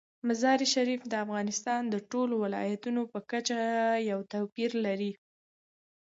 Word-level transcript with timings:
مزارشریف 0.27 1.01
د 1.07 1.13
افغانستان 1.25 1.81
د 1.89 1.95
ټولو 2.11 2.33
ولایاتو 2.43 3.01
په 3.13 3.19
کچه 3.31 3.59
یو 4.11 4.19
توپیر 4.33 4.71
لري. 4.85 5.11